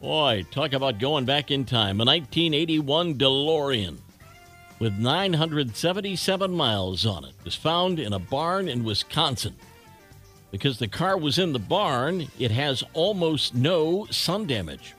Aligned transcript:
Boy, 0.00 0.44
talk 0.50 0.72
about 0.72 0.98
going 0.98 1.24
back 1.24 1.50
in 1.50 1.64
time. 1.64 2.00
A 2.00 2.04
1981 2.04 3.14
DeLorean 3.14 3.98
with 4.78 4.98
977 4.98 6.50
miles 6.50 7.06
on 7.06 7.24
it 7.24 7.34
was 7.44 7.54
found 7.54 7.98
in 7.98 8.12
a 8.12 8.18
barn 8.18 8.68
in 8.68 8.84
Wisconsin. 8.84 9.54
Because 10.50 10.78
the 10.78 10.88
car 10.88 11.16
was 11.16 11.38
in 11.38 11.52
the 11.52 11.58
barn, 11.58 12.28
it 12.38 12.50
has 12.50 12.84
almost 12.92 13.54
no 13.54 14.06
sun 14.10 14.46
damage. 14.46 14.94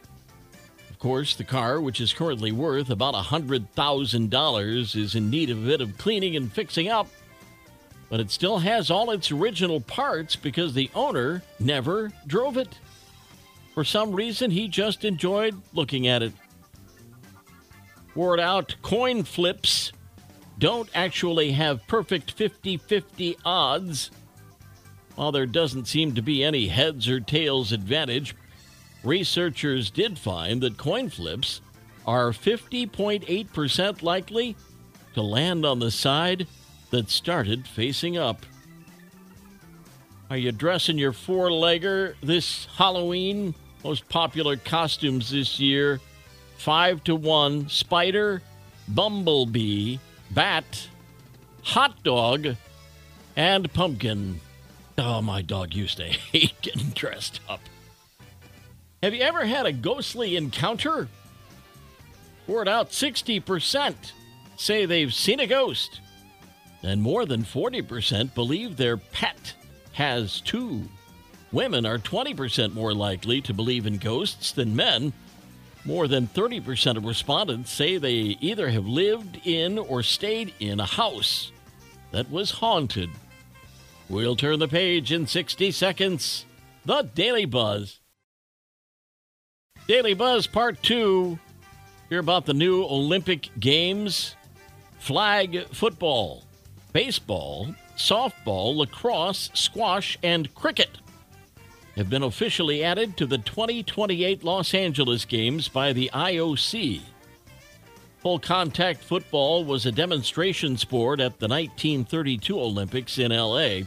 Of 0.89 0.99
course, 0.99 1.35
the 1.35 1.43
car, 1.43 1.79
which 1.79 2.01
is 2.01 2.13
currently 2.13 2.51
worth 2.51 2.89
about 2.89 3.13
$100,000, 3.13 4.95
is 4.95 5.15
in 5.15 5.29
need 5.29 5.49
of 5.49 5.63
a 5.63 5.67
bit 5.67 5.81
of 5.81 5.97
cleaning 5.97 6.35
and 6.35 6.51
fixing 6.51 6.89
up, 6.89 7.07
but 8.09 8.19
it 8.19 8.31
still 8.31 8.59
has 8.59 8.89
all 8.89 9.11
its 9.11 9.31
original 9.31 9.81
parts 9.81 10.35
because 10.35 10.73
the 10.73 10.89
owner 10.95 11.43
never 11.59 12.11
drove 12.27 12.57
it. 12.57 12.79
For 13.75 13.83
some 13.83 14.13
reason, 14.13 14.51
he 14.51 14.69
just 14.69 15.03
enjoyed 15.03 15.61
looking 15.73 16.07
at 16.07 16.23
it. 16.23 16.31
Word 18.15 18.39
out 18.39 18.73
coin 18.81 19.23
flips 19.23 19.91
don't 20.57 20.89
actually 20.95 21.51
have 21.51 21.85
perfect 21.85 22.31
50 22.31 22.77
50 22.77 23.37
odds. 23.43 24.11
While 25.15 25.33
there 25.33 25.45
doesn't 25.45 25.89
seem 25.89 26.15
to 26.15 26.21
be 26.21 26.41
any 26.41 26.67
heads 26.67 27.09
or 27.09 27.19
tails 27.19 27.73
advantage, 27.73 28.33
researchers 29.03 29.91
did 29.91 30.17
find 30.17 30.61
that 30.61 30.77
coin 30.77 31.09
flips 31.09 31.59
are 32.07 32.31
50.8% 32.31 34.01
likely 34.01 34.55
to 35.15 35.21
land 35.21 35.65
on 35.65 35.79
the 35.79 35.91
side 35.91 36.47
that 36.91 37.09
started 37.09 37.67
facing 37.67 38.17
up. 38.17 38.45
Are 40.29 40.37
you 40.37 40.53
dressing 40.53 40.97
your 40.97 41.13
four 41.13 41.49
legger 41.49 42.15
this 42.23 42.67
Halloween? 42.77 43.53
Most 43.85 44.09
popular 44.09 44.57
costumes 44.57 45.29
this 45.29 45.59
year 45.59 45.99
five 46.57 47.03
to 47.03 47.15
one 47.15 47.69
spider, 47.69 48.41
bumblebee, 48.87 49.99
bat, 50.31 50.89
hot 51.61 52.01
dog, 52.01 52.55
and 53.35 53.71
pumpkin. 53.73 54.41
Oh, 54.97 55.21
my 55.21 55.43
dog 55.43 55.75
used 55.75 55.97
to 55.97 56.05
hate 56.07 56.59
getting 56.63 56.89
dressed 56.95 57.41
up. 57.47 57.59
Have 59.03 59.13
you 59.13 59.21
ever 59.21 59.45
had 59.45 59.67
a 59.67 59.71
ghostly 59.71 60.35
encounter? 60.35 61.07
Word 62.47 62.67
out 62.67 62.89
60% 62.89 64.13
say 64.57 64.87
they've 64.87 65.13
seen 65.13 65.39
a 65.39 65.45
ghost, 65.45 66.01
and 66.81 67.03
more 67.03 67.27
than 67.27 67.43
40% 67.43 68.33
believe 68.33 68.77
their 68.77 68.97
pet 68.97 69.53
has 69.91 70.41
too. 70.41 70.89
Women 71.51 71.85
are 71.85 71.97
20% 71.97 72.73
more 72.73 72.93
likely 72.93 73.41
to 73.41 73.53
believe 73.53 73.85
in 73.85 73.97
ghosts 73.97 74.51
than 74.51 74.75
men. 74.75 75.13
More 75.85 76.07
than 76.07 76.27
30% 76.27 76.97
of 76.97 77.05
respondents 77.05 77.71
say 77.71 77.97
they 77.97 78.37
either 78.41 78.69
have 78.69 78.87
lived 78.87 79.39
in 79.45 79.77
or 79.77 80.01
stayed 80.01 80.53
in 80.59 80.79
a 80.79 80.85
house 80.85 81.51
that 82.11 82.31
was 82.31 82.49
haunted. 82.51 83.09
We'll 84.09 84.35
turn 84.35 84.59
the 84.59 84.67
page 84.67 85.11
in 85.11 85.27
60 85.27 85.71
seconds. 85.71 86.45
The 86.85 87.03
Daily 87.03 87.45
Buzz. 87.45 87.99
Daily 89.87 90.15
Buzz 90.15 90.47
Part 90.47 90.81
2. 90.81 91.37
Hear 92.09 92.19
about 92.19 92.45
the 92.45 92.53
new 92.53 92.83
Olympic 92.83 93.49
Games 93.59 94.35
flag 94.97 95.67
football, 95.67 96.43
baseball, 96.93 97.75
softball, 97.95 98.75
lacrosse, 98.75 99.51
squash, 99.53 100.17
and 100.23 100.53
cricket 100.55 100.97
have 101.95 102.09
been 102.09 102.23
officially 102.23 102.83
added 102.83 103.15
to 103.17 103.25
the 103.25 103.37
2028 103.37 104.43
Los 104.43 104.73
Angeles 104.73 105.25
Games 105.25 105.67
by 105.67 105.93
the 105.93 106.09
IOC. 106.13 107.01
Full 108.19 108.39
contact 108.39 109.03
football 109.03 109.63
was 109.63 109.85
a 109.85 109.91
demonstration 109.91 110.77
sport 110.77 111.19
at 111.19 111.39
the 111.39 111.47
1932 111.47 112.59
Olympics 112.59 113.17
in 113.17 113.31
LA. 113.31 113.81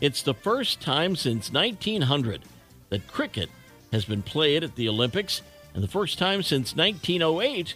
It's 0.00 0.22
the 0.22 0.34
first 0.34 0.80
time 0.80 1.16
since 1.16 1.52
1900 1.52 2.42
that 2.90 3.08
cricket 3.08 3.48
has 3.92 4.04
been 4.04 4.22
played 4.22 4.62
at 4.62 4.76
the 4.76 4.88
Olympics, 4.88 5.42
and 5.74 5.82
the 5.82 5.88
first 5.88 6.18
time 6.18 6.42
since 6.42 6.76
1908 6.76 7.74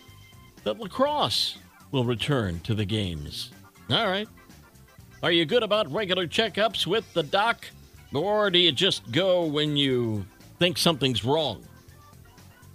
that 0.64 0.78
lacrosse 0.78 1.58
will 1.90 2.04
return 2.04 2.60
to 2.60 2.74
the 2.74 2.84
Games. 2.84 3.50
All 3.90 4.06
right. 4.06 4.28
Are 5.22 5.32
you 5.32 5.44
good 5.44 5.62
about 5.62 5.92
regular 5.92 6.26
checkups 6.26 6.86
with 6.86 7.10
the 7.14 7.22
doc? 7.22 7.66
Or 8.14 8.50
do 8.50 8.58
you 8.58 8.72
just 8.72 9.10
go 9.10 9.44
when 9.44 9.76
you 9.76 10.26
think 10.58 10.76
something's 10.76 11.24
wrong? 11.24 11.62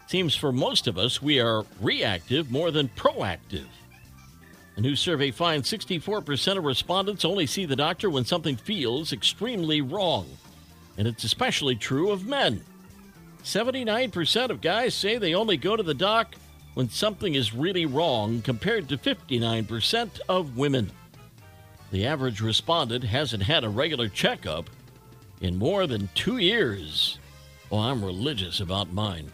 Seems 0.07 0.35
for 0.35 0.51
most 0.51 0.87
of 0.87 0.97
us, 0.97 1.21
we 1.21 1.39
are 1.39 1.65
reactive 1.81 2.49
more 2.49 2.71
than 2.71 2.89
proactive. 2.89 3.67
A 4.77 4.81
new 4.81 4.95
survey 4.95 5.31
finds 5.31 5.71
64% 5.71 6.57
of 6.57 6.63
respondents 6.63 7.25
only 7.25 7.45
see 7.45 7.65
the 7.65 7.75
doctor 7.75 8.09
when 8.09 8.25
something 8.25 8.55
feels 8.55 9.11
extremely 9.11 9.81
wrong. 9.81 10.27
And 10.97 11.07
it's 11.07 11.23
especially 11.23 11.75
true 11.75 12.11
of 12.11 12.25
men. 12.25 12.63
79% 13.43 14.49
of 14.49 14.61
guys 14.61 14.93
say 14.93 15.17
they 15.17 15.33
only 15.33 15.57
go 15.57 15.75
to 15.75 15.83
the 15.83 15.93
doc 15.93 16.35
when 16.73 16.89
something 16.89 17.33
is 17.33 17.55
really 17.55 17.85
wrong, 17.87 18.41
compared 18.43 18.87
to 18.89 18.97
59% 18.97 20.19
of 20.29 20.57
women. 20.57 20.91
The 21.91 22.05
average 22.05 22.39
respondent 22.39 23.03
hasn't 23.03 23.43
had 23.43 23.63
a 23.63 23.69
regular 23.69 24.09
checkup 24.09 24.69
in 25.41 25.57
more 25.57 25.87
than 25.87 26.09
two 26.15 26.37
years. 26.37 27.19
Oh, 27.71 27.79
I'm 27.79 28.03
religious 28.03 28.59
about 28.59 28.93
mine. 28.93 29.31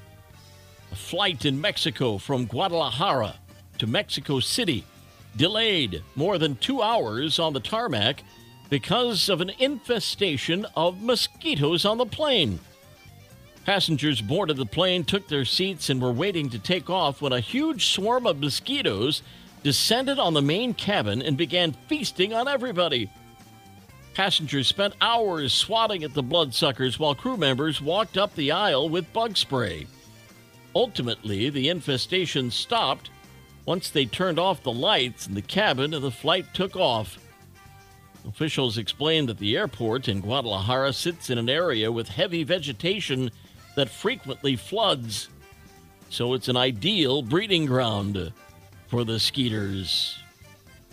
A 0.91 0.95
flight 0.95 1.45
in 1.45 1.59
Mexico 1.59 2.17
from 2.17 2.45
Guadalajara 2.45 3.35
to 3.79 3.87
Mexico 3.87 4.39
City 4.39 4.83
delayed 5.35 6.03
more 6.15 6.37
than 6.37 6.55
two 6.55 6.81
hours 6.81 7.39
on 7.39 7.53
the 7.53 7.59
tarmac 7.59 8.23
because 8.69 9.29
of 9.29 9.41
an 9.41 9.51
infestation 9.59 10.65
of 10.75 11.01
mosquitoes 11.01 11.85
on 11.85 11.97
the 11.97 12.05
plane. 12.05 12.59
Passengers 13.65 14.21
boarded 14.21 14.57
the 14.57 14.65
plane 14.65 15.03
took 15.03 15.27
their 15.27 15.45
seats 15.45 15.89
and 15.89 16.01
were 16.01 16.11
waiting 16.11 16.49
to 16.49 16.59
take 16.59 16.89
off 16.89 17.21
when 17.21 17.31
a 17.31 17.39
huge 17.39 17.87
swarm 17.87 18.27
of 18.27 18.39
mosquitoes 18.39 19.21
descended 19.63 20.19
on 20.19 20.33
the 20.33 20.41
main 20.41 20.73
cabin 20.73 21.21
and 21.21 21.37
began 21.37 21.71
feasting 21.87 22.33
on 22.33 22.47
everybody. 22.47 23.09
Passengers 24.13 24.67
spent 24.67 24.93
hours 25.01 25.53
swatting 25.53 26.03
at 26.03 26.13
the 26.13 26.21
bloodsuckers 26.21 26.99
while 26.99 27.15
crew 27.15 27.35
members 27.35 27.81
walked 27.81 28.15
up 28.17 28.35
the 28.35 28.51
aisle 28.51 28.87
with 28.87 29.11
bug 29.11 29.35
spray. 29.35 29.87
Ultimately, 30.75 31.49
the 31.49 31.69
infestation 31.69 32.51
stopped 32.51 33.09
once 33.65 33.89
they 33.89 34.05
turned 34.05 34.37
off 34.37 34.61
the 34.61 34.71
lights 34.71 35.25
in 35.25 35.33
the 35.33 35.41
cabin 35.41 35.93
and 35.93 36.03
the 36.03 36.11
flight 36.11 36.45
took 36.53 36.75
off. 36.75 37.17
Officials 38.27 38.77
explained 38.77 39.29
that 39.29 39.39
the 39.39 39.57
airport 39.57 40.07
in 40.07 40.21
Guadalajara 40.21 40.93
sits 40.93 41.29
in 41.29 41.37
an 41.39 41.49
area 41.49 41.91
with 41.91 42.07
heavy 42.07 42.43
vegetation 42.43 43.31
that 43.75 43.89
frequently 43.89 44.55
floods, 44.55 45.29
so 46.09 46.33
it's 46.33 46.47
an 46.47 46.57
ideal 46.57 47.23
breeding 47.23 47.65
ground 47.65 48.31
for 48.87 49.03
the 49.03 49.19
skeeters. 49.19 50.19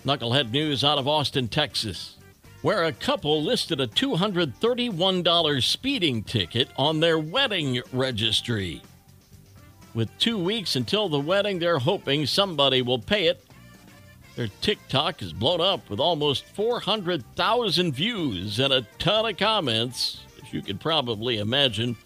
Knucklehead 0.07 0.51
news 0.51 0.83
out 0.83 0.99
of 0.99 1.07
Austin, 1.07 1.47
Texas 1.47 2.17
where 2.63 2.85
a 2.85 2.93
couple 2.93 3.43
listed 3.43 3.81
a 3.81 3.87
$231 3.87 5.63
speeding 5.63 6.23
ticket 6.23 6.69
on 6.77 7.01
their 7.01 7.19
wedding 7.19 7.81
registry. 7.93 8.83
With 9.95 10.17
two 10.19 10.39
weeks 10.39 10.77
until 10.77 11.09
the 11.09 11.19
wedding, 11.19 11.59
they're 11.59 11.79
hoping 11.79 12.27
somebody 12.27 12.83
will 12.83 12.99
pay 12.99 13.27
it. 13.27 13.45
Their 14.37 14.49
TikTok 14.61 15.23
is 15.23 15.33
blown 15.33 15.61
up 15.61 15.89
with 15.91 15.99
almost 16.01 16.45
400,000 16.45 17.93
views 17.93 18.59
and 18.61 18.73
a 18.73 18.87
ton 18.99 19.27
of 19.27 19.37
comments, 19.37 20.21
as 20.43 20.53
you 20.53 20.63
could 20.63 20.81
probably 20.81 21.39
imagine. 21.39 21.97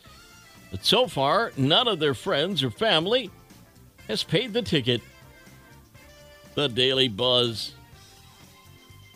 But 0.71 0.85
so 0.85 1.07
far, 1.07 1.53
none 1.57 1.87
of 1.87 1.99
their 1.99 2.15
friends 2.15 2.63
or 2.63 2.71
family 2.71 3.31
has 4.09 4.25
paid 4.25 4.53
the 4.53 4.63
ticket. 4.63 5.03
The 6.55 6.69
Daily 6.69 7.09
Buzz. 7.09 7.75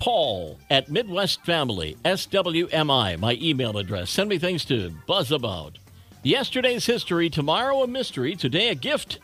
Paul 0.01 0.59
at 0.71 0.91
Midwest 0.91 1.45
Family, 1.45 1.97
SWMI, 2.05 3.19
my 3.19 3.39
email 3.41 3.77
address. 3.79 4.11
Send 4.11 4.29
me 4.29 4.39
things 4.39 4.65
to 4.67 4.93
buzz 5.07 5.33
about. 5.33 5.79
Yesterday's 6.23 6.87
history, 6.87 7.31
tomorrow 7.31 7.83
a 7.83 7.87
mystery, 7.87 8.37
today 8.37 8.69
a 8.69 8.75
gift, 8.75 9.19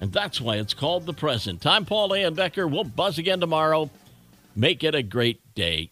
and 0.00 0.12
that's 0.12 0.40
why 0.40 0.56
it's 0.56 0.74
called 0.74 1.06
the 1.06 1.12
present. 1.12 1.66
I'm 1.66 1.84
Paul 1.84 2.10
Layendecker. 2.10 2.70
We'll 2.70 2.84
buzz 2.84 3.18
again 3.18 3.40
tomorrow. 3.40 3.90
Make 4.56 4.82
it 4.82 4.94
a 4.94 5.02
great 5.02 5.54
day. 5.54 5.90